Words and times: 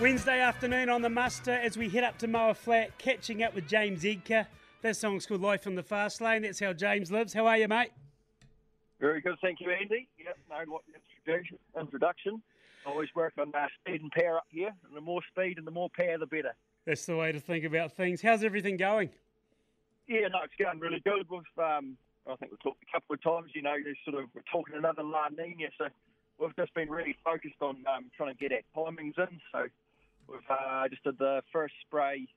Wednesday 0.00 0.38
afternoon 0.38 0.88
on 0.90 1.02
the 1.02 1.08
muster 1.08 1.50
as 1.50 1.76
we 1.76 1.88
head 1.88 2.04
up 2.04 2.18
to 2.18 2.28
Moa 2.28 2.54
Flat, 2.54 2.96
catching 2.98 3.42
up 3.42 3.52
with 3.52 3.66
James 3.66 4.04
Edgar. 4.04 4.46
That 4.80 4.96
song's 4.96 5.26
called 5.26 5.40
Life 5.40 5.66
on 5.66 5.74
the 5.74 5.82
Fast 5.82 6.20
Lane. 6.20 6.42
That's 6.42 6.60
how 6.60 6.72
James 6.72 7.10
lives. 7.10 7.32
How 7.32 7.48
are 7.48 7.58
you, 7.58 7.66
mate? 7.66 7.90
Very 9.00 9.20
good, 9.20 9.34
thank 9.42 9.60
you, 9.60 9.72
Andy. 9.72 10.06
Yep, 10.24 10.38
no 10.50 10.72
what 10.72 10.82
introduction. 11.26 11.58
introduction. 11.76 12.40
Always 12.86 13.08
work 13.16 13.32
on 13.40 13.52
uh, 13.52 13.66
speed 13.80 14.00
and 14.00 14.12
power 14.12 14.36
up 14.36 14.46
here, 14.50 14.70
and 14.86 14.96
the 14.96 15.00
more 15.00 15.20
speed 15.32 15.58
and 15.58 15.66
the 15.66 15.72
more 15.72 15.90
power, 15.96 16.16
the 16.16 16.26
better. 16.26 16.54
That's 16.86 17.04
the 17.04 17.16
way 17.16 17.32
to 17.32 17.40
think 17.40 17.64
about 17.64 17.90
things. 17.90 18.22
How's 18.22 18.44
everything 18.44 18.76
going? 18.76 19.10
Yeah, 20.06 20.28
no, 20.28 20.38
it's 20.44 20.54
going 20.56 20.78
really 20.78 21.00
good. 21.00 21.26
We've, 21.28 21.42
um, 21.58 21.96
I 22.30 22.36
think 22.36 22.52
we've 22.52 22.62
talked 22.62 22.84
a 22.88 22.92
couple 22.92 23.14
of 23.14 23.22
times. 23.22 23.50
You 23.52 23.62
know, 23.62 23.74
sort 24.04 24.22
of 24.22 24.30
we're 24.32 24.42
talking 24.52 24.76
another 24.76 25.02
La 25.02 25.26
Nina, 25.36 25.70
so 25.76 25.88
we've 26.38 26.54
just 26.54 26.72
been 26.74 26.88
really 26.88 27.16
focused 27.24 27.60
on 27.60 27.84
um, 27.92 28.12
trying 28.16 28.32
to 28.32 28.38
get 28.38 28.52
our 28.52 28.62
timings 28.76 29.18
in. 29.18 29.40
So 29.50 29.66
we've 30.28 30.40
uh, 30.50 30.88
just 30.88 31.02
did 31.04 31.18
the 31.18 31.42
first 31.52 31.74
spray, 31.86 32.28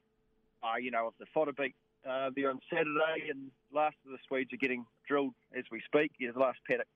uh, 0.63 0.77
you 0.77 0.91
know, 0.91 1.07
of 1.07 1.13
the 1.19 1.25
fodder 1.33 1.53
beet 1.53 1.75
uh, 2.09 2.29
there 2.35 2.49
on 2.49 2.59
Saturday, 2.69 3.29
and 3.29 3.51
last 3.73 3.95
of 4.05 4.11
the 4.11 4.17
Swedes 4.27 4.53
are 4.53 4.57
getting 4.57 4.85
drilled 5.07 5.33
as 5.57 5.65
we 5.71 5.81
speak. 5.85 6.11
Yeah, 6.19 6.31
the 6.33 6.39
last 6.39 6.59
paddock, 6.67 6.87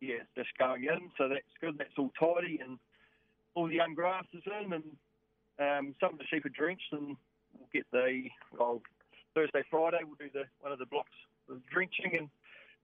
yeah, 0.00 0.22
it's 0.22 0.34
just 0.36 0.56
going 0.58 0.84
in, 0.84 1.10
so 1.18 1.28
that's 1.28 1.42
good. 1.60 1.76
That's 1.78 1.98
all 1.98 2.12
tidy, 2.18 2.60
and 2.62 2.78
all 3.54 3.68
the 3.68 3.74
young 3.74 3.94
grass 3.94 4.24
is 4.32 4.42
in, 4.46 4.72
and 4.72 4.84
um, 5.58 5.94
some 6.00 6.14
of 6.14 6.18
the 6.18 6.24
sheep 6.30 6.46
are 6.46 6.50
drenched, 6.56 6.92
and 6.92 7.16
we'll 7.58 7.68
get 7.72 7.86
the 7.92 8.24
well, 8.56 8.80
Thursday, 9.34 9.62
Friday, 9.70 9.98
we'll 10.04 10.16
do 10.18 10.30
the 10.32 10.44
one 10.60 10.72
of 10.72 10.78
the 10.78 10.86
blocks 10.86 11.16
of 11.50 11.58
drenching, 11.66 12.16
and 12.16 12.28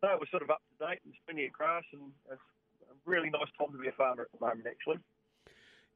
no, 0.02 0.16
we're 0.20 0.28
sort 0.30 0.42
of 0.42 0.50
up 0.50 0.62
to 0.76 0.86
date. 0.86 1.00
There's 1.04 1.16
plenty 1.26 1.46
of 1.46 1.52
grass, 1.52 1.84
and 1.92 2.12
it's 2.30 2.40
a 2.90 2.94
really 3.06 3.30
nice 3.30 3.48
time 3.58 3.72
to 3.72 3.78
be 3.78 3.88
a 3.88 3.92
farmer 3.92 4.22
at 4.22 4.32
the 4.38 4.44
moment, 4.44 4.66
actually. 4.66 4.98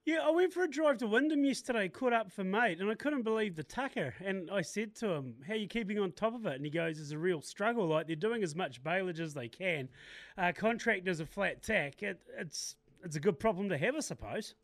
Yeah, 0.06 0.20
I 0.24 0.30
went 0.30 0.52
for 0.52 0.62
a 0.62 0.68
drive 0.68 0.96
to 0.98 1.06
Wyndham 1.06 1.44
yesterday, 1.44 1.88
caught 1.88 2.14
up 2.14 2.32
for 2.32 2.42
mate, 2.42 2.80
and 2.80 2.90
I 2.90 2.94
couldn't 2.94 3.22
believe 3.22 3.54
the 3.54 3.62
tucker. 3.62 4.14
And 4.24 4.50
I 4.50 4.62
said 4.62 4.94
to 4.96 5.10
him, 5.10 5.36
"How 5.46 5.52
are 5.52 5.56
you 5.56 5.68
keeping 5.68 5.98
on 5.98 6.12
top 6.12 6.34
of 6.34 6.46
it?" 6.46 6.54
And 6.54 6.64
he 6.64 6.70
goes, 6.70 6.98
"It's 6.98 7.10
a 7.10 7.18
real 7.18 7.42
struggle. 7.42 7.86
Like 7.86 8.06
they're 8.06 8.16
doing 8.16 8.42
as 8.42 8.56
much 8.56 8.82
baleage 8.82 9.20
as 9.20 9.34
they 9.34 9.48
can. 9.48 9.90
Uh, 10.38 10.52
contractors 10.56 11.20
a 11.20 11.26
flat 11.26 11.62
tack. 11.62 12.02
It, 12.02 12.22
it's 12.38 12.76
it's 13.04 13.16
a 13.16 13.20
good 13.20 13.38
problem 13.38 13.68
to 13.68 13.76
have, 13.76 13.94
I 13.94 14.00
suppose." 14.00 14.54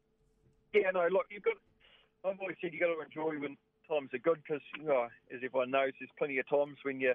Yeah, 0.73 0.91
no, 0.93 1.07
look, 1.11 1.27
you've 1.31 1.43
got. 1.43 1.57
I've 2.25 2.41
always 2.41 2.57
said 2.61 2.73
you've 2.73 2.81
got 2.81 2.95
to 2.95 3.01
enjoy 3.01 3.39
when 3.39 3.59
times 3.89 4.11
are 4.15 4.19
good 4.19 4.43
because, 4.43 4.63
you 4.79 4.85
know, 4.85 5.07
as 5.31 5.41
everyone 5.45 5.71
knows, 5.71 5.93
there's 6.01 6.11
plenty 6.19 6.39
of 6.39 6.49
times 6.49 6.79
when 6.83 6.99
you 6.99 7.15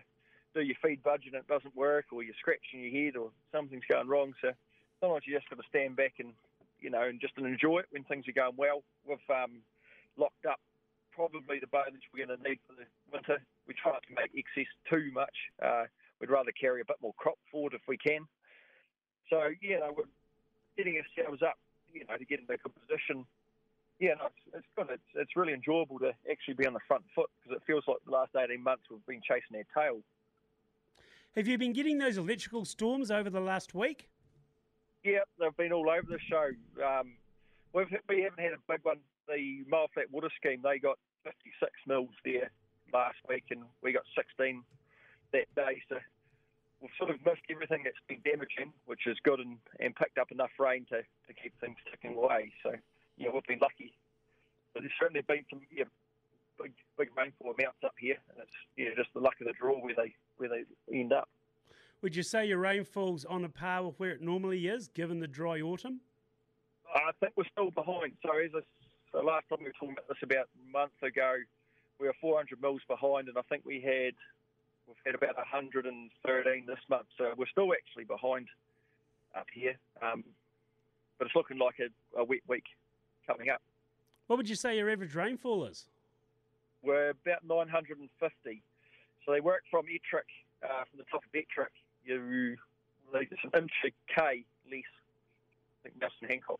do 0.53 0.61
your 0.61 0.77
feed 0.81 1.03
budget 1.03 1.33
and 1.33 1.41
it 1.41 1.47
doesn't 1.47 1.75
work, 1.75 2.05
or 2.13 2.23
you're 2.23 2.35
scratching 2.39 2.81
your 2.81 2.91
head, 2.91 3.17
or 3.17 3.31
something's 3.51 3.83
going 3.89 4.07
wrong. 4.07 4.33
So 4.41 4.51
sometimes 4.99 5.23
you 5.25 5.35
just 5.35 5.49
got 5.49 5.57
to 5.57 5.67
stand 5.67 5.95
back 5.95 6.13
and 6.19 6.33
you 6.81 6.89
know, 6.89 7.03
and 7.03 7.21
just 7.21 7.37
enjoy 7.37 7.79
it 7.79 7.85
when 7.91 8.03
things 8.03 8.27
are 8.27 8.33
going 8.33 8.57
well. 8.57 8.83
We've 9.05 9.17
um, 9.29 9.61
locked 10.17 10.45
up 10.45 10.59
probably 11.13 11.59
the 11.59 11.67
bonus 11.67 12.01
we're 12.13 12.25
going 12.25 12.37
to 12.37 12.43
need 12.43 12.59
for 12.67 12.73
the 12.73 12.87
winter. 13.11 13.41
We 13.67 13.73
try 13.73 13.93
not 13.93 14.03
to 14.07 14.15
make 14.15 14.31
excess 14.33 14.69
too 14.89 15.11
much. 15.13 15.35
Uh, 15.61 15.85
we'd 16.19 16.29
rather 16.29 16.51
carry 16.51 16.81
a 16.81 16.85
bit 16.85 16.97
more 17.01 17.13
crop 17.17 17.37
forward 17.51 17.73
if 17.73 17.81
we 17.87 17.97
can. 17.97 18.25
So, 19.29 19.51
yeah, 19.61 19.79
know, 19.79 19.93
we're 19.95 20.11
getting 20.77 20.99
ourselves 20.99 21.41
up, 21.41 21.57
you 21.93 22.03
know, 22.07 22.17
to 22.17 22.25
get 22.25 22.39
into 22.39 22.53
a 22.53 22.57
good 22.57 22.73
position. 22.75 23.25
Yeah, 23.99 24.15
no, 24.17 24.27
it's, 24.27 24.55
it's 24.55 24.67
good. 24.75 24.87
It's, 24.89 25.11
it's 25.15 25.35
really 25.35 25.53
enjoyable 25.53 25.99
to 25.99 26.11
actually 26.29 26.55
be 26.55 26.65
on 26.65 26.73
the 26.73 26.83
front 26.87 27.03
foot 27.13 27.29
because 27.37 27.57
it 27.57 27.63
feels 27.67 27.83
like 27.87 27.97
the 28.05 28.11
last 28.11 28.31
18 28.35 28.61
months 28.61 28.83
we've 28.89 29.05
been 29.05 29.21
chasing 29.21 29.55
our 29.55 29.83
tail. 29.83 29.99
Have 31.35 31.47
you 31.47 31.57
been 31.57 31.71
getting 31.71 31.97
those 31.97 32.17
electrical 32.17 32.65
storms 32.65 33.11
over 33.11 33.29
the 33.29 33.39
last 33.39 33.73
week? 33.73 34.09
Yeah, 35.03 35.25
they've 35.39 35.55
been 35.57 35.73
all 35.73 35.89
over 35.89 36.05
the 36.07 36.19
show. 36.29 36.49
Um, 36.83 37.17
we've, 37.73 37.89
we 38.07 38.21
haven't 38.21 38.39
had 38.43 38.53
a 38.53 38.61
big 38.69 38.83
one. 38.83 39.01
The 39.27 39.65
Moa 39.67 39.87
Flat 39.93 40.11
Water 40.11 40.29
Scheme, 40.37 40.61
they 40.63 40.77
got 40.77 40.97
56 41.23 41.71
mils 41.87 42.13
there 42.25 42.51
last 42.93 43.17
week, 43.27 43.45
and 43.49 43.63
we 43.81 43.93
got 43.93 44.03
16 44.15 44.63
that 45.33 45.47
day. 45.55 45.81
So 45.89 45.97
we've 46.81 46.93
sort 46.97 47.09
of 47.09 47.17
missed 47.25 47.45
everything 47.49 47.81
that's 47.83 48.01
been 48.07 48.21
damaging, 48.21 48.73
which 48.85 49.07
is 49.07 49.17
good, 49.23 49.39
and, 49.39 49.57
and 49.79 49.95
picked 49.95 50.17
up 50.17 50.31
enough 50.31 50.53
rain 50.59 50.85
to, 50.89 51.01
to 51.01 51.33
keep 51.33 51.53
things 51.59 51.77
ticking 51.89 52.17
away. 52.17 52.51
So, 52.61 52.73
yeah, 53.17 53.29
we've 53.33 53.45
been 53.47 53.61
lucky. 53.61 53.93
But 54.73 54.83
there's 54.83 54.99
certainly 54.99 55.25
been 55.25 55.45
some 55.49 55.61
yeah, 55.71 55.89
big, 56.61 56.73
big 56.97 57.09
rainfall 57.17 57.53
amounts 57.57 57.81
up 57.83 57.95
here, 57.97 58.17
and 58.29 58.37
it's 58.41 58.57
yeah, 58.77 58.93
just 58.95 59.13
the 59.13 59.19
luck 59.19 59.35
of 59.41 59.47
the 59.47 59.53
draw 59.53 59.81
where 59.81 59.95
they 59.95 60.13
where 60.37 60.49
they 60.49 60.63
end 60.93 61.13
up. 61.13 61.29
Would 62.01 62.15
you 62.15 62.23
say 62.23 62.47
your 62.47 62.57
rainfall's 62.57 63.25
on 63.25 63.45
a 63.45 63.49
par 63.49 63.83
with 63.83 63.99
where 63.99 64.09
it 64.09 64.21
normally 64.21 64.67
is, 64.67 64.87
given 64.87 65.19
the 65.19 65.27
dry 65.27 65.61
autumn? 65.61 66.01
I 66.93 67.11
think 67.19 67.33
we're 67.37 67.43
still 67.51 67.69
behind. 67.69 68.13
So 68.25 68.31
as 68.37 68.49
I, 68.55 68.61
so 69.11 69.23
last 69.23 69.45
time 69.49 69.59
we 69.59 69.65
were 69.65 69.73
talking 69.73 69.93
about 69.93 70.07
this 70.07 70.17
about 70.23 70.49
a 70.57 70.71
month 70.71 70.97
ago, 71.03 71.35
we 71.99 72.07
were 72.07 72.15
400 72.19 72.59
mils 72.59 72.81
behind, 72.87 73.27
and 73.27 73.37
I 73.37 73.41
think 73.49 73.63
we 73.65 73.79
had 73.79 74.15
we've 74.87 74.97
had 75.05 75.13
about 75.13 75.37
113 75.37 76.65
this 76.65 76.79
month. 76.89 77.05
So 77.19 77.33
we're 77.37 77.45
still 77.45 77.71
actually 77.71 78.05
behind 78.05 78.47
up 79.37 79.45
here, 79.53 79.77
um, 80.01 80.23
but 81.19 81.27
it's 81.27 81.35
looking 81.35 81.59
like 81.59 81.75
a, 81.79 82.19
a 82.19 82.23
wet 82.23 82.41
week 82.47 82.65
coming 83.27 83.49
up. 83.49 83.61
What 84.25 84.37
would 84.37 84.49
you 84.49 84.55
say 84.55 84.75
your 84.75 84.89
average 84.89 85.13
rainfall 85.13 85.65
is? 85.65 85.85
We're 86.81 87.11
about 87.11 87.45
950. 87.45 88.63
So 89.23 89.31
they 89.31 89.39
work 89.39 89.61
from 89.69 89.85
Ettrick, 89.85 90.25
uh, 90.63 90.83
from 90.89 90.97
the 90.97 91.05
top 91.11 91.23
of 91.23 91.31
Ettrick, 91.35 91.69
you 92.05 92.57
it's 93.13 93.31
an 93.43 93.61
inch 93.61 93.71
less. 93.83 93.93
I 94.71 95.83
think 95.83 95.99
Nelson 95.99 96.27
Hancock 96.29 96.59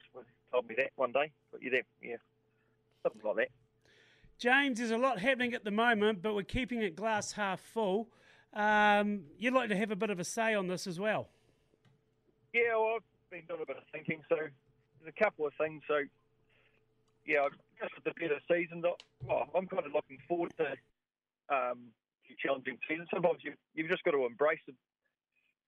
told 0.52 0.68
me 0.68 0.76
that 0.78 0.92
one 0.96 1.12
day. 1.12 1.32
But 1.52 1.62
yeah, 1.64 1.80
yeah, 2.02 2.16
something 3.04 3.22
like 3.24 3.36
that. 3.38 3.50
James, 4.38 4.80
there's 4.80 4.92
a 4.92 4.98
lot 4.98 5.20
happening 5.20 5.54
at 5.54 5.64
the 5.64 5.72
moment, 5.72 6.22
but 6.22 6.34
we're 6.34 6.44
keeping 6.44 6.82
it 6.82 6.96
glass 6.96 7.32
half 7.34 7.60
full. 7.62 8.10
Um, 8.54 9.22
you'd 9.38 9.54
like 9.54 9.70
to 9.70 9.78
have 9.78 9.92
a 9.92 9.96
bit 9.96 10.10
of 10.10 10.20
a 10.20 10.24
say 10.24 10.56
on 10.56 10.68
this 10.68 10.88
as 10.88 11.00
well. 11.00 11.30
Yeah, 12.54 12.76
well, 12.76 12.96
I've 12.98 13.30
been 13.30 13.44
doing 13.48 13.62
a 13.62 13.66
bit 13.66 13.78
of 13.78 13.84
thinking, 13.92 14.22
so 14.28 14.36
there's 14.36 15.14
a 15.16 15.24
couple 15.24 15.46
of 15.46 15.54
things. 15.60 15.84
So, 15.88 16.02
yeah, 17.26 17.48
just 17.80 17.94
with 17.96 18.04
the 18.04 18.20
better 18.20 18.42
season, 18.52 18.82
well, 19.26 19.48
I'm 19.56 19.68
kind 19.68 19.86
of 19.86 19.94
looking 19.94 20.18
forward 20.28 20.52
to 20.58 20.74
um, 21.56 21.78
challenging 22.44 22.78
season. 22.90 23.06
Sometimes 23.14 23.40
you, 23.44 23.54
you've 23.76 23.90
just 23.90 24.04
got 24.04 24.12
to 24.12 24.26
embrace 24.26 24.60
it 24.68 24.76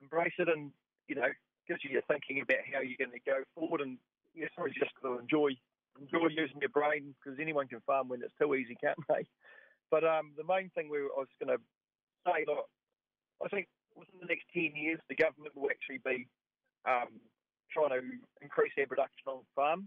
embrace 0.01 0.33
it 0.37 0.49
and, 0.49 0.71
you 1.07 1.15
know, 1.15 1.29
gives 1.67 1.83
you 1.83 1.91
your 1.91 2.03
thinking 2.07 2.41
about 2.41 2.63
how 2.71 2.81
you're 2.81 2.99
going 2.99 3.11
to 3.11 3.29
go 3.29 3.43
forward. 3.55 3.81
And 3.81 3.97
sort 4.55 4.69
of 4.69 4.75
just 4.75 4.91
to 5.01 5.19
enjoy 5.19 5.55
enjoy 6.01 6.27
using 6.33 6.57
your 6.59 6.73
brain 6.73 7.13
because 7.21 7.39
anyone 7.39 7.67
can 7.67 7.79
farm 7.85 8.09
when 8.09 8.21
it's 8.23 8.33
too 8.41 8.55
easy, 8.55 8.75
can't 8.81 8.97
they? 9.09 9.25
But 9.91 10.01
um, 10.03 10.33
the 10.33 10.47
main 10.47 10.71
thing 10.73 10.89
we 10.89 11.05
were, 11.05 11.13
I 11.13 11.21
was 11.21 11.29
going 11.37 11.53
to 11.53 11.61
say, 12.25 12.49
look, 12.49 12.65
I 13.45 13.47
think 13.47 13.67
within 13.93 14.25
the 14.25 14.25
next 14.25 14.49
10 14.49 14.73
years, 14.73 14.97
the 15.05 15.13
government 15.13 15.53
will 15.53 15.69
actually 15.69 16.01
be 16.01 16.25
um, 16.89 17.13
trying 17.69 17.93
to 17.93 18.01
increase 18.41 18.73
their 18.73 18.87
production 18.87 19.29
on 19.29 19.45
farm. 19.53 19.85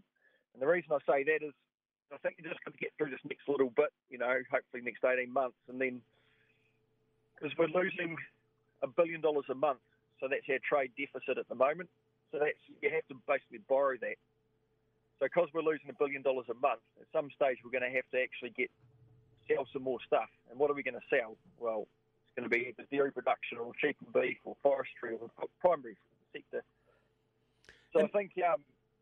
And 0.54 0.62
the 0.62 0.70
reason 0.70 0.94
I 0.94 1.02
say 1.10 1.24
that 1.26 1.42
is 1.42 1.50
I 2.14 2.18
think 2.22 2.38
you're 2.38 2.52
just 2.54 2.62
going 2.62 2.78
to 2.78 2.78
get 2.78 2.94
through 2.94 3.10
this 3.10 3.24
next 3.26 3.50
little 3.50 3.74
bit, 3.74 3.90
you 4.06 4.18
know, 4.18 4.30
hopefully 4.46 4.78
next 4.86 5.02
18 5.02 5.26
months. 5.26 5.58
And 5.66 5.80
then, 5.80 5.98
because 7.34 7.50
we're 7.58 7.74
losing 7.74 8.14
a 8.82 8.86
billion 8.86 9.20
dollars 9.20 9.50
a 9.50 9.58
month 9.58 9.82
so 10.20 10.28
that's 10.28 10.46
our 10.48 10.60
trade 10.64 10.92
deficit 10.96 11.38
at 11.38 11.48
the 11.48 11.54
moment. 11.54 11.88
So 12.32 12.38
that's 12.38 12.58
you 12.82 12.90
have 12.90 13.06
to 13.08 13.16
basically 13.26 13.60
borrow 13.68 13.96
that. 14.00 14.18
So 15.18 15.26
because 15.26 15.48
we're 15.54 15.64
losing 15.64 15.88
a 15.88 15.96
billion 15.96 16.22
dollars 16.22 16.46
a 16.50 16.54
month, 16.54 16.84
at 17.00 17.06
some 17.12 17.30
stage 17.34 17.58
we're 17.64 17.72
going 17.72 17.88
to 17.88 17.94
have 17.94 18.08
to 18.12 18.20
actually 18.20 18.50
get 18.50 18.70
sell 19.48 19.66
some 19.72 19.82
more 19.82 19.98
stuff. 20.06 20.28
And 20.50 20.58
what 20.58 20.70
are 20.70 20.74
we 20.74 20.82
going 20.82 20.98
to 20.98 21.08
sell? 21.08 21.36
Well, 21.58 21.86
it's 22.26 22.34
going 22.36 22.48
to 22.48 22.52
be 22.52 22.68
either 22.68 22.86
dairy 22.90 23.12
production 23.12 23.58
or 23.58 23.72
sheep 23.80 23.96
and 24.04 24.12
beef 24.12 24.38
or 24.44 24.56
forestry 24.62 25.14
or 25.14 25.30
the 25.40 25.46
primary 25.60 25.96
sector. 26.32 26.62
So 27.92 28.00
and 28.00 28.10
I 28.12 28.18
think 28.18 28.32
um, 28.42 28.60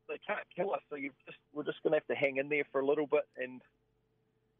they 0.09 0.21
can't 0.27 0.47
kill 0.55 0.73
us. 0.75 0.83
So 0.91 0.97
just, 0.97 1.39
we're 1.53 1.65
just 1.65 1.83
going 1.83 1.93
to 1.93 1.99
have 1.99 2.07
to 2.09 2.15
hang 2.15 2.37
in 2.37 2.49
there 2.49 2.65
for 2.71 2.81
a 2.81 2.87
little 2.87 3.07
bit. 3.07 3.27
And 3.37 3.63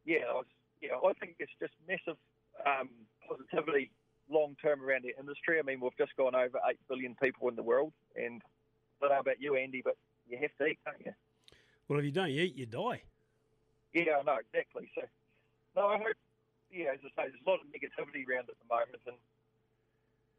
yeah, 0.05 0.27
I 0.29 0.33
was, 0.33 0.49
yeah, 0.81 0.97
I 0.97 1.13
think 1.13 1.35
it's 1.39 1.53
just 1.59 1.73
massive 1.87 2.17
um, 2.65 2.89
positivity 3.27 3.91
long 4.29 4.55
term 4.61 4.81
around 4.83 5.03
the 5.03 5.13
industry. 5.19 5.59
I 5.59 5.63
mean, 5.63 5.79
we've 5.79 5.97
just 5.97 6.15
gone 6.15 6.35
over 6.35 6.59
8 6.67 6.77
billion 6.89 7.15
people 7.21 7.49
in 7.49 7.55
the 7.55 7.63
world. 7.63 7.93
And 8.15 8.41
I 9.01 9.07
don't 9.07 9.15
know 9.15 9.19
about 9.19 9.41
you, 9.41 9.55
Andy, 9.55 9.81
but 9.83 9.97
you 10.27 10.37
have 10.41 10.55
to 10.59 10.65
eat, 10.65 10.79
don't 10.85 11.05
you? 11.05 11.13
Well, 11.87 11.99
if 11.99 12.05
you 12.05 12.11
don't 12.11 12.29
eat, 12.29 12.55
you 12.55 12.65
die. 12.65 13.03
Yeah, 13.93 14.19
I 14.19 14.23
know, 14.23 14.37
exactly. 14.41 14.89
So, 14.95 15.01
no, 15.75 15.87
I 15.87 15.97
hope, 15.97 16.17
yeah, 16.71 16.91
as 16.93 16.99
I 17.05 17.09
say, 17.15 17.29
there's 17.29 17.45
a 17.45 17.49
lot 17.49 17.59
of 17.61 17.67
negativity 17.71 18.27
around 18.27 18.49
at 18.49 18.57
the 18.57 18.67
moment. 18.67 19.01
And 19.05 19.15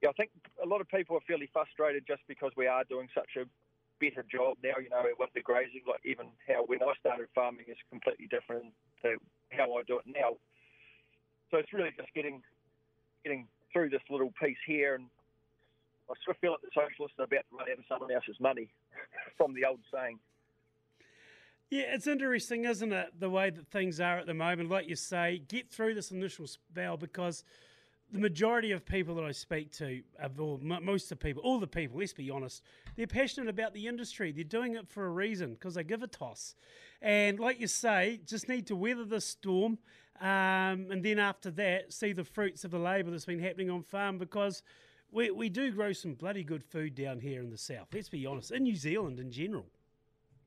yeah, 0.02 0.10
I 0.10 0.12
think 0.12 0.30
a 0.62 0.66
lot 0.66 0.80
of 0.80 0.88
people 0.88 1.16
are 1.16 1.24
fairly 1.26 1.48
frustrated 1.52 2.04
just 2.06 2.22
because 2.28 2.52
we 2.56 2.66
are 2.66 2.84
doing 2.84 3.08
such 3.14 3.36
a 3.40 3.46
better 4.00 4.24
job 4.28 4.58
now, 4.62 4.76
you 4.82 4.90
know, 4.90 5.04
with 5.18 5.30
the 5.34 5.40
grazing. 5.40 5.82
Like, 5.88 6.04
even 6.04 6.26
how 6.46 6.64
when 6.66 6.82
I 6.82 6.92
started 7.00 7.28
farming 7.34 7.64
is 7.68 7.78
completely 7.88 8.26
different 8.28 8.74
to 9.02 9.16
how 9.52 9.72
I 9.76 9.82
do 9.86 9.98
it 9.98 10.06
now. 10.06 10.36
So 11.50 11.58
it's 11.58 11.72
really 11.72 11.94
just 11.96 12.12
getting 12.12 12.42
getting 13.24 13.48
through 13.76 13.90
this 13.90 14.00
little 14.08 14.32
piece 14.42 14.56
here, 14.66 14.94
and 14.94 15.04
I 16.08 16.14
sort 16.24 16.36
of 16.36 16.40
feel 16.40 16.52
like 16.52 16.62
the 16.62 16.68
socialists 16.74 17.18
are 17.18 17.24
about 17.24 17.44
to 17.50 17.56
run 17.56 17.66
out 17.70 17.78
of 17.78 17.84
someone 17.86 18.10
else's 18.10 18.40
money, 18.40 18.70
from 19.36 19.52
the 19.52 19.66
old 19.66 19.80
saying. 19.92 20.18
Yeah, 21.68 21.94
it's 21.94 22.06
interesting, 22.06 22.64
isn't 22.64 22.92
it, 22.92 23.20
the 23.20 23.28
way 23.28 23.50
that 23.50 23.66
things 23.66 24.00
are 24.00 24.16
at 24.16 24.26
the 24.26 24.32
moment. 24.32 24.70
Like 24.70 24.88
you 24.88 24.96
say, 24.96 25.42
get 25.48 25.68
through 25.68 25.94
this 25.94 26.10
initial 26.10 26.46
spell 26.46 26.96
because 26.96 27.44
the 28.10 28.18
majority 28.18 28.72
of 28.72 28.86
people 28.86 29.14
that 29.16 29.24
I 29.24 29.32
speak 29.32 29.72
to, 29.72 30.00
most 30.62 31.12
of 31.12 31.18
the 31.18 31.22
people, 31.22 31.42
all 31.42 31.58
the 31.58 31.66
people, 31.66 31.98
let's 31.98 32.14
be 32.14 32.30
honest, 32.30 32.62
they're 32.96 33.06
passionate 33.06 33.50
about 33.50 33.74
the 33.74 33.88
industry. 33.88 34.32
They're 34.32 34.44
doing 34.44 34.76
it 34.76 34.88
for 34.88 35.04
a 35.04 35.10
reason 35.10 35.54
because 35.54 35.74
they 35.74 35.84
give 35.84 36.02
a 36.02 36.06
toss. 36.06 36.54
And 37.02 37.38
like 37.38 37.60
you 37.60 37.66
say, 37.66 38.20
just 38.24 38.48
need 38.48 38.68
to 38.68 38.76
weather 38.76 39.04
the 39.04 39.20
storm. 39.20 39.78
Um, 40.20 40.90
and 40.90 41.02
then 41.02 41.18
after 41.18 41.50
that, 41.52 41.92
see 41.92 42.12
the 42.12 42.24
fruits 42.24 42.64
of 42.64 42.70
the 42.70 42.78
labour 42.78 43.10
that's 43.10 43.24
been 43.24 43.40
happening 43.40 43.70
on 43.70 43.82
farm 43.82 44.18
because 44.18 44.62
we, 45.10 45.30
we 45.30 45.48
do 45.48 45.70
grow 45.70 45.92
some 45.92 46.14
bloody 46.14 46.44
good 46.44 46.64
food 46.64 46.94
down 46.94 47.20
here 47.20 47.42
in 47.42 47.50
the 47.50 47.58
south. 47.58 47.88
Let's 47.92 48.08
be 48.08 48.26
honest, 48.26 48.50
in 48.50 48.64
New 48.64 48.76
Zealand 48.76 49.20
in 49.20 49.30
general. 49.30 49.66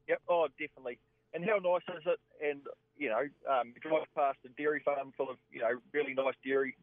Yep, 0.07 0.21
oh, 0.29 0.47
definitely. 0.59 0.99
And 1.33 1.45
how 1.45 1.57
nice 1.57 1.83
is 1.95 2.03
it? 2.05 2.19
And, 2.43 2.61
you 2.97 3.09
know, 3.09 3.27
um, 3.49 3.73
drive 3.81 4.07
past 4.15 4.39
a 4.45 4.49
dairy 4.61 4.81
farm 4.83 5.13
full 5.15 5.29
of, 5.29 5.37
you 5.51 5.61
know, 5.61 5.79
really 5.93 6.13
nice 6.13 6.33
dairy 6.43 6.75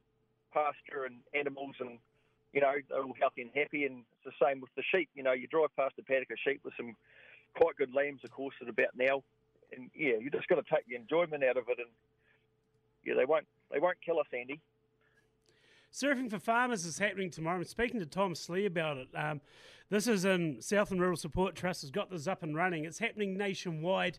pasture 0.53 1.05
and 1.05 1.17
animals 1.35 1.75
and 1.81 1.99
you 2.53 2.63
know 2.63 2.73
they're 2.89 3.03
all 3.03 3.15
healthy 3.21 3.43
and 3.43 3.51
happy. 3.55 3.85
And 3.85 4.05
it's 4.13 4.25
the 4.25 4.47
same 4.47 4.61
with 4.61 4.71
the 4.77 4.83
sheep. 4.91 5.11
You 5.15 5.23
know, 5.23 5.33
you 5.33 5.47
drive 5.47 5.69
past 5.77 5.95
a 5.99 6.03
paddock 6.03 6.31
of 6.31 6.39
sheep 6.43 6.63
with 6.65 6.73
some 6.77 6.97
quite 7.55 7.77
good 7.77 7.95
lambs, 7.95 8.21
of 8.25 8.31
course, 8.31 8.55
at 8.63 8.69
about 8.69 8.97
now, 8.97 9.23
and 9.77 9.91
yeah, 9.95 10.17
you 10.21 10.31
just 10.31 10.49
got 10.49 10.57
to 10.57 10.75
take 10.75 10.87
the 10.89 10.97
enjoyment 10.97 11.45
out 11.45 11.57
of 11.57 11.69
it. 11.69 11.79
And 11.79 11.93
yeah, 13.07 13.15
they 13.15 13.25
won't 13.25 13.47
they 13.73 13.79
won't 13.79 13.99
kill 14.05 14.19
us, 14.19 14.27
Andy. 14.33 14.61
Surfing 15.93 16.29
for 16.29 16.39
Farmers 16.39 16.85
is 16.85 16.99
happening 16.99 17.31
tomorrow. 17.31 17.57
I'm 17.57 17.65
speaking 17.65 18.01
to 18.01 18.07
Tom 18.07 18.35
Slee 18.35 18.67
about 18.67 18.99
it. 18.99 19.09
Um, 19.15 19.41
this 19.89 20.07
is 20.07 20.25
in 20.25 20.61
Southland 20.61 21.01
Rural 21.01 21.17
Support 21.17 21.55
Trust 21.55 21.81
has 21.83 21.91
got 21.91 22.11
this 22.11 22.27
up 22.27 22.43
and 22.43 22.55
running. 22.55 22.85
It's 22.85 22.99
happening 22.99 23.39
nationwide. 23.39 24.19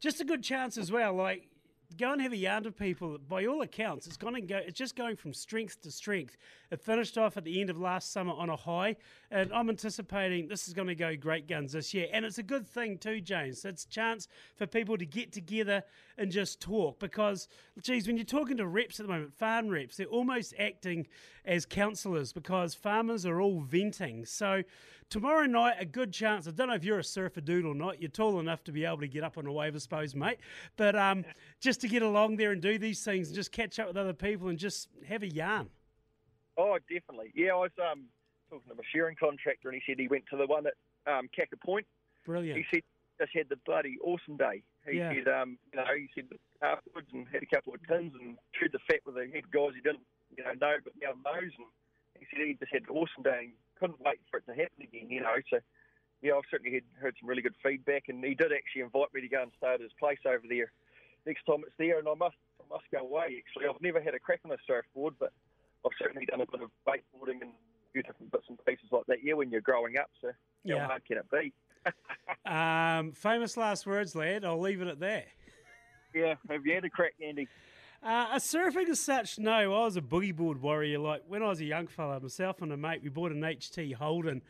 Just 0.00 0.20
a 0.20 0.24
good 0.24 0.42
chance 0.42 0.76
as 0.76 0.92
well. 0.92 1.14
Like 1.14 1.48
go 1.96 2.12
and 2.12 2.20
have 2.20 2.32
a 2.32 2.36
yarn 2.36 2.64
with 2.64 2.76
people. 2.76 3.18
By 3.28 3.46
all 3.46 3.62
accounts, 3.62 4.06
it's 4.06 4.16
going 4.16 4.34
to 4.34 4.40
go. 4.40 4.56
It's 4.56 4.78
just 4.78 4.96
going 4.96 5.16
from 5.16 5.32
strength 5.32 5.80
to 5.82 5.90
strength. 5.90 6.36
It 6.70 6.80
finished 6.80 7.16
off 7.16 7.36
at 7.36 7.44
the 7.44 7.60
end 7.60 7.70
of 7.70 7.78
last 7.78 8.12
summer 8.12 8.32
on 8.32 8.50
a 8.50 8.56
high, 8.56 8.96
and 9.30 9.52
I'm 9.52 9.68
anticipating 9.68 10.48
this 10.48 10.66
is 10.66 10.74
going 10.74 10.88
to 10.88 10.94
go 10.94 11.14
great 11.16 11.48
guns 11.48 11.72
this 11.72 11.94
year. 11.94 12.08
And 12.12 12.24
it's 12.24 12.38
a 12.38 12.42
good 12.42 12.66
thing 12.66 12.98
too, 12.98 13.20
James. 13.20 13.64
It's 13.64 13.84
a 13.84 13.88
chance 13.88 14.28
for 14.56 14.66
people 14.66 14.96
to 14.98 15.06
get 15.06 15.32
together 15.32 15.82
and 16.18 16.30
just 16.30 16.60
talk 16.60 16.98
because, 16.98 17.48
geez, 17.80 18.06
when 18.06 18.16
you're 18.16 18.24
talking 18.24 18.56
to 18.56 18.66
reps 18.66 18.98
at 19.00 19.06
the 19.06 19.12
moment, 19.12 19.34
farm 19.34 19.68
reps, 19.68 19.96
they're 19.96 20.06
almost 20.06 20.54
acting 20.58 21.06
as 21.44 21.66
counsellors 21.66 22.32
because 22.32 22.74
farmers 22.74 23.26
are 23.26 23.40
all 23.40 23.60
venting. 23.60 24.24
So 24.24 24.62
tomorrow 25.10 25.46
night, 25.46 25.76
a 25.78 25.84
good 25.84 26.12
chance. 26.12 26.48
I 26.48 26.50
don't 26.50 26.68
know 26.68 26.74
if 26.74 26.84
you're 26.84 26.98
a 26.98 27.04
surfer 27.04 27.40
dude 27.40 27.64
or 27.64 27.74
not. 27.74 28.00
You're 28.00 28.10
tall 28.10 28.40
enough 28.40 28.64
to 28.64 28.72
be 28.72 28.84
able 28.84 28.98
to 28.98 29.08
get 29.08 29.22
up 29.22 29.38
on 29.38 29.46
a 29.46 29.52
wave, 29.52 29.74
I 29.74 29.78
suppose, 29.78 30.14
mate. 30.14 30.38
But 30.76 30.96
um, 30.96 31.24
just 31.60 31.73
to 31.78 31.88
get 31.88 32.02
along 32.02 32.36
there 32.36 32.52
and 32.52 32.60
do 32.60 32.78
these 32.78 33.04
things 33.04 33.28
and 33.28 33.34
just 33.34 33.52
catch 33.52 33.78
up 33.78 33.88
with 33.88 33.96
other 33.96 34.12
people 34.12 34.48
and 34.48 34.58
just 34.58 34.88
have 35.06 35.22
a 35.22 35.28
yarn. 35.28 35.68
Oh, 36.56 36.78
definitely. 36.88 37.32
Yeah, 37.34 37.52
I 37.52 37.56
was 37.56 37.70
um, 37.80 38.04
talking 38.50 38.68
to 38.68 38.80
a 38.80 38.84
shearing 38.92 39.16
contractor, 39.18 39.68
and 39.68 39.80
he 39.80 39.82
said 39.86 39.98
he 39.98 40.08
went 40.08 40.24
to 40.30 40.36
the 40.36 40.46
one 40.46 40.66
at 40.66 40.74
um, 41.06 41.28
Point. 41.64 41.86
Brilliant. 42.24 42.58
He 42.58 42.64
said 42.72 42.82
just 43.20 43.32
had 43.34 43.48
the 43.48 43.58
bloody 43.66 43.96
awesome 44.02 44.36
day. 44.36 44.62
He 44.88 44.98
yeah. 44.98 45.12
said, 45.14 45.28
um, 45.28 45.58
you 45.72 45.78
know, 45.78 45.86
he 45.94 46.08
said 46.14 46.26
afterwards 46.62 47.08
and 47.12 47.26
had 47.30 47.42
a 47.42 47.46
couple 47.46 47.74
of 47.74 47.80
tins 47.86 48.12
and 48.18 48.36
chewed 48.58 48.72
the 48.72 48.82
fat 48.90 49.00
with 49.06 49.16
of 49.16 49.30
guys 49.30 49.72
he 49.74 49.80
didn't, 49.80 50.04
you 50.36 50.42
know, 50.42 50.52
know 50.58 50.76
but 50.82 50.92
now 51.00 51.14
knows. 51.22 51.52
And 51.54 51.70
he 52.18 52.26
said 52.26 52.42
he 52.42 52.58
just 52.58 52.72
had 52.72 52.82
an 52.90 52.94
awesome 52.94 53.22
day 53.22 53.50
and 53.50 53.56
couldn't 53.78 54.02
wait 54.02 54.18
for 54.30 54.38
it 54.38 54.46
to 54.50 54.54
happen 54.54 54.82
again, 54.82 55.10
you 55.10 55.20
know. 55.20 55.38
So, 55.48 55.58
yeah, 56.22 56.34
I've 56.34 56.48
certainly 56.50 56.74
had, 56.74 56.86
heard 56.98 57.14
some 57.20 57.28
really 57.28 57.42
good 57.42 57.56
feedback, 57.62 58.08
and 58.08 58.24
he 58.24 58.34
did 58.34 58.52
actually 58.52 58.82
invite 58.82 59.14
me 59.14 59.20
to 59.20 59.28
go 59.28 59.42
and 59.42 59.52
stay 59.56 59.74
at 59.74 59.80
his 59.80 59.94
place 59.98 60.22
over 60.26 60.44
there 60.48 60.72
next 61.26 61.44
time 61.44 61.62
it's 61.66 61.74
there, 61.78 61.98
and 61.98 62.08
I 62.08 62.14
must 62.14 62.36
I 62.60 62.64
must 62.70 62.84
go 62.92 62.98
away. 62.98 63.42
Actually, 63.42 63.68
I've 63.68 63.80
never 63.80 64.00
had 64.00 64.14
a 64.14 64.18
crack 64.18 64.40
on 64.44 64.52
a 64.52 64.56
surfboard, 64.66 65.14
but 65.18 65.32
I've 65.84 65.92
certainly 65.98 66.26
done 66.26 66.40
a 66.40 66.46
bit 66.46 66.62
of 66.62 66.70
wakeboarding 66.86 67.42
and 67.42 67.50
a 67.50 67.92
few 67.92 68.02
different 68.02 68.32
bits 68.32 68.44
and 68.48 68.58
pieces 68.64 68.86
like 68.90 69.06
that. 69.08 69.18
Yeah, 69.22 69.34
when 69.34 69.50
you're 69.50 69.60
growing 69.60 69.98
up, 69.98 70.10
so 70.20 70.28
how 70.28 70.34
yeah. 70.64 70.86
hard 70.86 71.04
can 71.04 71.18
it 71.18 71.30
be? 71.30 71.52
um, 72.50 73.12
famous 73.12 73.56
last 73.56 73.86
words, 73.86 74.14
lad. 74.14 74.44
I'll 74.44 74.60
leave 74.60 74.80
it 74.80 74.88
at 74.88 75.00
that. 75.00 75.26
Yeah, 76.14 76.34
have 76.48 76.64
you 76.64 76.74
had 76.74 76.84
a 76.84 76.90
crack, 76.90 77.14
Andy? 77.24 77.48
Uh, 78.04 78.28
a 78.34 78.36
surfing 78.36 78.90
as 78.90 79.00
such, 79.00 79.38
no. 79.38 79.50
I 79.52 79.66
was 79.66 79.96
a 79.96 80.02
boogie 80.02 80.36
board 80.36 80.60
warrior. 80.60 80.98
Like 80.98 81.22
when 81.26 81.42
I 81.42 81.48
was 81.48 81.60
a 81.60 81.64
young 81.64 81.86
fella, 81.86 82.20
myself 82.20 82.60
and 82.60 82.70
a 82.70 82.76
mate, 82.76 83.02
we 83.02 83.08
bought 83.08 83.32
an 83.32 83.40
HT 83.40 83.94
Holden 83.94 84.42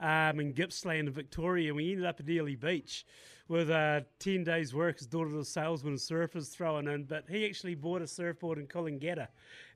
um, 0.00 0.40
in 0.40 0.54
Gippsland 0.54 1.10
Victoria. 1.10 1.68
And 1.68 1.76
we 1.76 1.92
ended 1.92 2.06
up 2.06 2.20
at 2.20 2.30
Airlie 2.30 2.56
Beach 2.56 3.04
with 3.48 3.68
uh, 3.68 4.00
10 4.20 4.44
days' 4.44 4.74
work 4.74 4.96
as 4.98 5.06
daughter 5.06 5.30
to 5.30 5.44
salesman 5.44 5.92
and 5.92 6.00
surfers 6.00 6.50
thrown 6.50 6.88
in. 6.88 7.04
But 7.04 7.24
he 7.28 7.44
actually 7.44 7.74
bought 7.74 8.00
a 8.00 8.06
surfboard 8.06 8.56
in 8.56 8.66
Coolangatta 8.66 9.28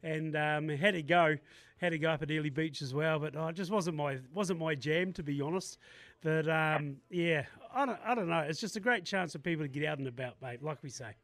and 0.03 0.35
um, 0.35 0.71
had 0.71 0.95
to 0.95 1.03
go, 1.03 1.37
had 1.77 1.91
to 1.91 1.99
go 1.99 2.13
up 2.13 2.23
at 2.23 2.31
Airlie 2.31 2.49
Beach 2.49 2.81
as 2.81 2.95
well. 2.95 3.19
But 3.19 3.37
oh, 3.37 3.49
it 3.49 3.55
just 3.55 3.71
wasn't 3.71 3.99
my 3.99 4.17
wasn't 4.33 4.61
my 4.61 4.75
jam 4.75 5.13
to 5.13 5.23
be 5.23 5.43
honest. 5.43 5.77
But 6.23 6.49
um, 6.49 6.97
yeah, 7.11 7.45
I 7.75 7.85
don't, 7.85 8.01
I 8.03 8.15
don't 8.15 8.31
know. 8.31 8.41
It's 8.49 8.61
just 8.61 8.77
a 8.77 8.81
great 8.81 9.05
chance 9.05 9.33
for 9.33 9.41
people 9.41 9.67
to 9.67 9.69
get 9.69 9.85
out 9.85 9.99
and 9.99 10.09
about, 10.09 10.37
mate. 10.41 10.63
Like 10.63 10.83
we 10.83 10.89
say. 10.89 11.17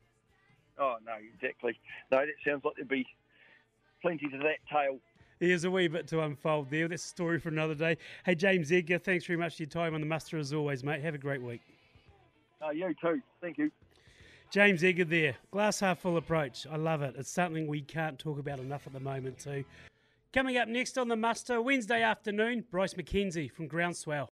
Oh 0.78 0.96
no, 1.04 1.12
exactly. 1.34 1.78
No, 2.10 2.18
that 2.18 2.28
sounds 2.46 2.64
like 2.64 2.76
there'd 2.76 2.88
be 2.88 3.06
plenty 4.00 4.28
to 4.28 4.38
that 4.38 4.58
tale. 4.70 4.98
There's 5.38 5.64
a 5.64 5.70
wee 5.70 5.88
bit 5.88 6.06
to 6.08 6.20
unfold 6.22 6.70
there. 6.70 6.86
That's 6.86 7.04
a 7.04 7.08
story 7.08 7.40
for 7.40 7.48
another 7.48 7.74
day. 7.74 7.96
Hey, 8.24 8.36
James 8.36 8.70
Edgar, 8.70 8.98
thanks 8.98 9.24
very 9.24 9.36
much 9.36 9.56
for 9.56 9.64
your 9.64 9.70
time 9.70 9.94
on 9.94 10.00
the 10.00 10.06
muster 10.06 10.38
as 10.38 10.52
always, 10.52 10.84
mate. 10.84 11.02
Have 11.02 11.14
a 11.14 11.18
great 11.18 11.42
week. 11.42 11.60
Uh, 12.64 12.70
you 12.70 12.94
too. 13.00 13.20
Thank 13.40 13.58
you. 13.58 13.70
James 14.52 14.84
Edgar 14.84 15.04
there. 15.04 15.34
Glass 15.50 15.80
half 15.80 15.98
full 16.00 16.16
approach. 16.16 16.66
I 16.70 16.76
love 16.76 17.02
it. 17.02 17.14
It's 17.18 17.30
something 17.30 17.66
we 17.66 17.80
can't 17.80 18.18
talk 18.18 18.38
about 18.38 18.60
enough 18.60 18.86
at 18.86 18.92
the 18.92 19.00
moment, 19.00 19.38
too. 19.38 19.64
Coming 20.32 20.58
up 20.58 20.68
next 20.68 20.96
on 20.96 21.08
the 21.08 21.16
muster, 21.16 21.60
Wednesday 21.60 22.02
afternoon, 22.02 22.64
Bryce 22.70 22.94
McKenzie 22.94 23.50
from 23.50 23.66
Groundswell. 23.66 24.28